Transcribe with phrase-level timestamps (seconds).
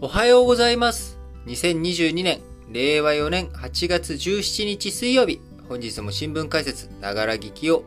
[0.00, 1.18] おはようございます。
[1.46, 2.40] 2022年、
[2.70, 7.82] 令和4年8月17日水曜日、本日も新聞解説、ながら聞きを、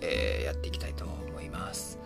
[0.00, 1.98] えーやっていきたいと思います。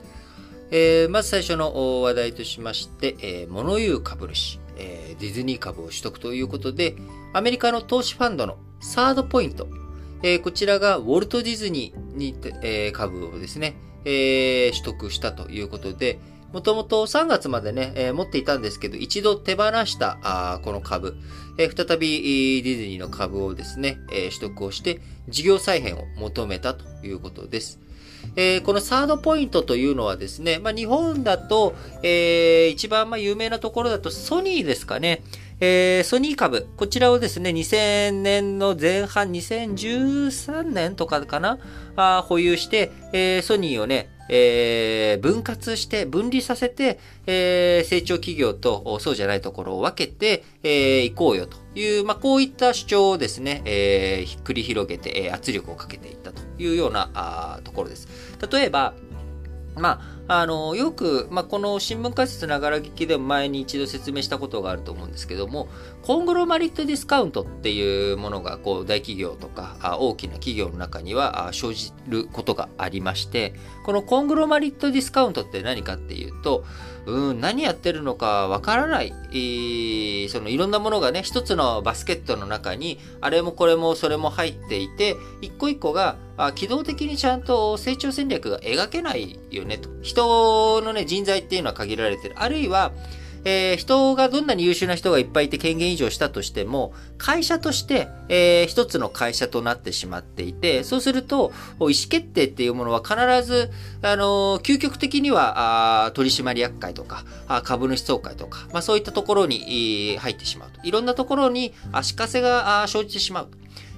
[0.72, 6.96] えーまず最初の話題としまして、えー物言う株主、えーディズニー株を取得ということで、
[7.32, 9.68] アメリカの投資ファンドのサードポイント、
[10.24, 12.34] えーこちらがウォルト・ディズニーに、
[12.64, 16.18] えー株をですね、えー取得したということで、
[16.52, 21.16] もともと3月までね、えー持っていたんですけど、一度手放したあこの株、
[21.58, 27.78] えー再びディズニーの株をですね、えー取得をして、事業再編を求めたということです。
[28.36, 35.22] えーこのサードポイントというのはですね、まあ、日本だと、えー一番まあ有名なところだとソニーですかね。
[35.60, 41.58] えーソニー株、こちらをですね、2000年の前半、2013年とかかな、
[41.94, 58.08] あ保有して、えーソニーをね、えー分割して、分離させて、えー成長企業とそうじゃないところを分けて、えー行こうよという、まあ、こういった主張をですね、えー繰り広げて、え圧力をかけていったというようなあーところです。
[58.50, 58.94] 例えば、
[59.76, 65.66] まあ、あの、よく、まあ、この新聞解説ながら聞きでも前に一度説明したことがあると思うんですけども、
[66.02, 76.64] コングロマリットディスカウントっていうものが、こう、大企業とか、あ大きな企業の中には生じることがありまして、このコングロマリットディスカウントって何かっていうと、
[77.06, 89.88] うん、何やってるのかわからない、えーそのいろんなものがね、一つのバスケットの中に、あれもこれもそれも入っていて、一個一個が、あ機動的にちゃんと成長戦略が描けないよねと。
[90.02, 92.34] 人のね、人材っていうのは限られてる。
[92.38, 92.92] あるいは、
[93.44, 103.16] えー人がどんなに優秀な人がいっぱいいて権限移譲したとしても、会社として、えー一つの会社となってしまっていて、そうすると、意思決定っていうものは必
[103.46, 103.70] ず、
[104.02, 110.80] あのー究極的には、あ取締役会とか、あ株主総会とか、まあそういったところにえー入ってしまうと。
[110.82, 113.48] いろんなところに足かせが生じてしまう。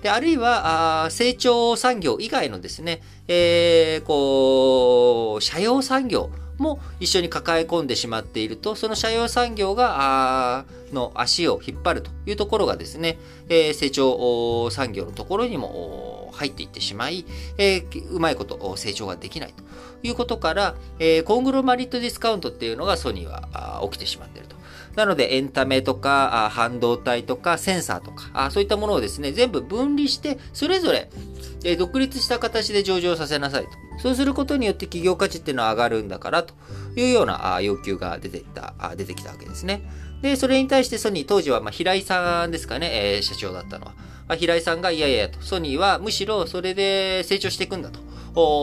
[0.02, 6.30] で、あるいは、あ成長産業以外のですね、えーこう、社用産業
[6.62, 9.96] も一緒に抱え込んでしまっていると、その社用産業が、
[10.58, 17.24] あの足を引っ張るというところがですね、え成長産業のところにも入っていってしまい、
[17.58, 19.62] えうまいこと成長ができないと
[20.06, 24.56] いうことから、えコングロマリットディスカウントっていうのがソニーは起きてしまっていると。
[24.96, 31.08] なので、エンタメとか、半導体とか、センサーとか、そういったものをですね、全部分離して、それぞれ、
[31.64, 33.70] え独立した形で上場させなさいと。
[33.98, 36.54] そうすることによって企業価値っていうのは上がるんだから、と
[36.96, 39.82] いうような要求が出てきた、出てきたわけですね。
[40.22, 43.94] で、それに対してソニー、当時はまあ平井さんですかね、えー社長だったのは。
[44.28, 48.00] あ平井さんが、いやいやと、ソニーはむしろそれで成長していくんだと。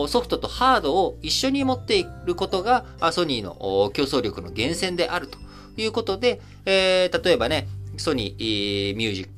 [0.08, 5.38] ソフトとハードを一緒に持っていることが、ソニーの競争力の源泉であると
[5.76, 9.28] いうことで、えー例えばね、ソニーミュージッ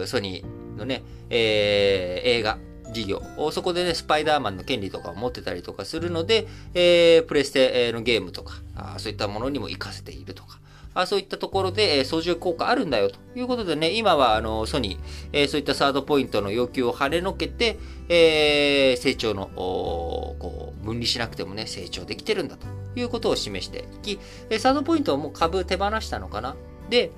[0.00, 2.58] ク、ソニーのね、えー映画、
[2.92, 3.22] 事業、
[3.52, 8.54] そこでね、スパイダーマンの権利とかを持ってたりとかするので、えープレステのゲームとか、
[8.96, 10.58] そういったものにも活かせているとか、
[10.96, 14.98] あそういったところで、えー相乗効果あるんだよということでね、今はあのソニー、
[15.32, 22.66] えそういったサードポイントの要求を跳ねのけて、えー成長のこう分離しなくてもね、成長できてるんだと
[22.98, 24.18] いうことを示していき、
[24.48, 26.56] えサードポイントはもう株手放したのかな
[26.88, 27.10] で、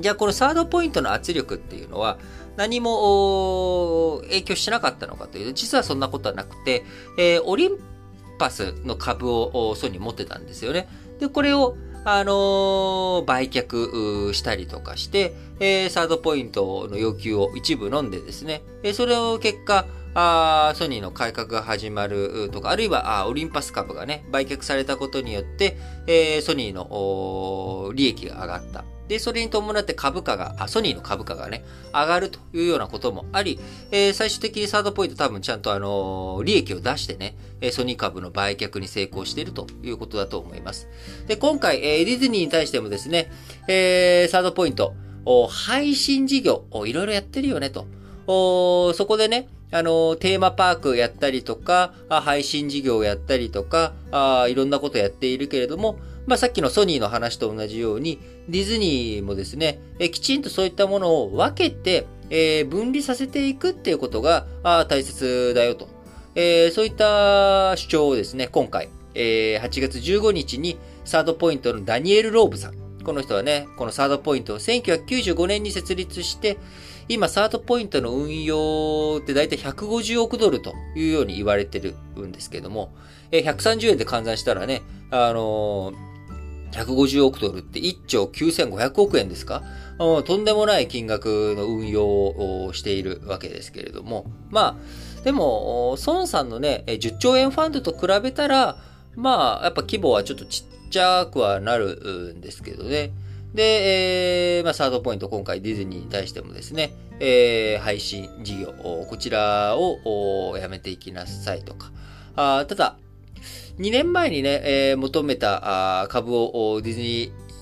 [0.00, 2.18] じゃあこのサードポイントの圧力っていうのは
[2.56, 6.84] 何も影響しなかったのかというと、実はそんなことはなくて、
[7.18, 7.78] えーオリン
[8.38, 10.88] パスの株をソニー持ってたんですよね。
[11.20, 11.76] で、これを
[12.08, 28.84] あの売却したりとかして、えサードポイントの要求を一部飲んでですね、えそれを結果、あソニーの改革が始まるとか、あるいはあオリンパス株がね、売却されたことによって、えソニーの利益が上がった。
[29.08, 33.58] で、それに伴って株価が、あ、ソニーの株価がね、上がるというようなこともあり、
[33.90, 37.36] えー最終的にサードポイント多分ちゃんとあのー利益を出してね、
[37.70, 40.88] ソニー株の売却に成功しているということだと思います。
[41.26, 43.30] で、今回、えーディズニーに対してもですね、
[43.68, 44.94] えーサードポイント、
[45.48, 47.86] 配信事業、おいろいろやってるよねと。
[48.26, 53.92] そこでね、あの、テーマパークやったりとか、配信事業をやったりとか、
[54.48, 58.18] いろんなことやっているけれども、まあ、さっきのソニーの話と同じように、
[58.48, 65.88] ディズニーもですね、えきちんとそういったものを分けて、えー分離させていくっていうことがあ大切だよと。
[66.34, 72.74] えーそういった主張をですね、今回、えー8月15日にサードポイントのダニエル・ローブさん。
[73.04, 76.56] この人はね、このサードポイントを1995年に設立して、
[77.08, 82.92] 今、サードポイントの運用って大体150億ドルというように言われてるんですけども、
[83.30, 84.82] えー130円で換算したらね、
[85.12, 86.05] あのー
[86.76, 89.62] 150億ドルって1兆9500億円ですか？
[89.98, 98.76] とんでもない金額の運用をしているわけですけれども、まあ、でも、孫さんのね、10兆円ファンドと比べたら、
[99.14, 103.12] まあ、やっぱ規模はちょっとちっちゃくはなるんですけどね。
[103.54, 108.74] で、えー、まあ、サードポイント、今回ディズニーに対してもですね、えー、配信事業、
[109.08, 111.90] こちらをやめていきなさいとか。
[112.36, 112.98] あただ、
[113.78, 117.06] 2年前にね、えー、求めた株を、ディズニ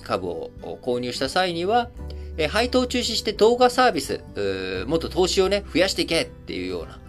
[0.03, 0.51] ー株を
[0.83, 1.91] 購入した際には、
[2.37, 4.21] えー、配当中止して動画サービス、
[4.87, 7.01] もっと投資をね、増やしていけっていうような、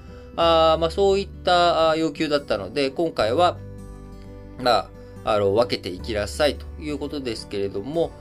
[0.74, 3.58] あまあ、そういった要求だったので、今回は、
[4.60, 4.90] ま
[5.24, 8.12] あ、あの、分けていきなさいということですけれども、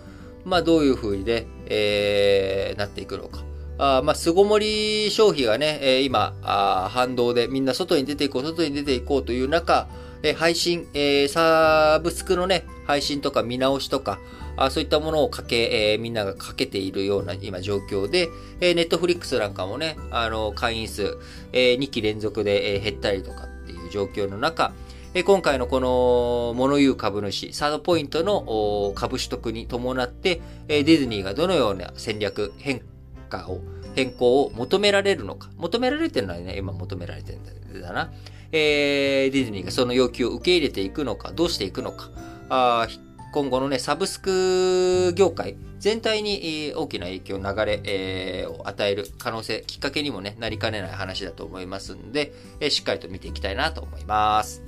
[0.44, 3.43] まあ、どういう風にね、えー、なっていくのか。
[3.76, 6.34] あまあ、巣ごもり消費がね、えー、今、
[6.90, 9.88] 反動でみんな外に出ていこう、外に出ていこうという中、
[10.22, 14.18] えー、配信、えー、サブスクのね、配信とか見直しとか、
[14.56, 18.28] あそういったものをかけ、えー、みんながかけているような今状況で、
[18.60, 21.18] ネットフリックスなんかもね、あの、会員数、
[21.52, 24.72] えー、2期連続で、えー、減ったりとかっていう状況の中、
[25.14, 32.93] えー、今回のこの、物言う株主、サードポイントの株取得に伴って、えー、ディズニーがどのような戦略、変化
[33.48, 33.60] を、
[33.94, 35.50] 変更を求められるのか。
[35.56, 38.12] 求められてるのはね、今求められてるんだな。
[38.52, 42.10] えー、ディズニーがその要求を受け入れていくのか、どうしていくのか。
[42.48, 42.88] あ
[43.32, 54.62] 今後のね、サブスク業界全体に大きな影響、流れ、えー、を与える可能性、きっかけにもね、なりかねない話だと思いますんで、えー、しっかりと見ていきたいなと思います。